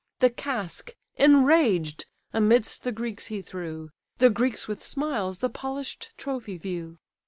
The 0.19 0.31
casque, 0.31 0.95
enraged, 1.17 2.07
amidst 2.33 2.81
the 2.83 2.91
Greeks 2.91 3.27
he 3.27 3.43
threw; 3.43 3.91
The 4.17 4.31
Greeks 4.31 4.67
with 4.67 4.83
smiles 4.83 5.37
the 5.45 5.49
polish'd 5.51 6.07
trophy 6.17 6.57
view. 6.57 6.97